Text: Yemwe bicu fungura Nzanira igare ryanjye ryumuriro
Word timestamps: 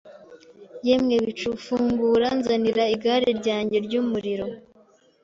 Yemwe 0.87 1.15
bicu 1.25 1.49
fungura 1.63 2.27
Nzanira 2.39 2.83
igare 2.95 3.29
ryanjye 3.39 3.77
ryumuriro 3.85 4.47